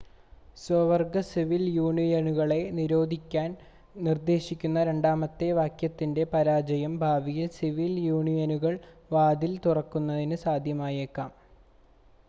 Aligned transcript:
സ്വവർഗ 0.57 1.19
സിവിൽ 1.25 1.63
യൂണിയനുകളെ 1.73 2.57
നിരോധിക്കാൻ 2.77 3.49
നിർദ്ദേശിക്കുന്ന 3.99 4.85
രണ്ടാമത്തെ 4.89 5.49
വാക്യത്തിൻ്റെ 5.59 6.25
പരാജയം 6.33 6.95
ഭാവിയിൽ 7.03 7.47
സിവിൽ 7.59 7.93
യൂണിയനുകൾക്ക് 8.07 8.83
വാതിൽ 9.11 9.53
തുറക്കുന്നതിന് 9.67 10.39
സാധ്യമായേക്കാം 10.45 11.31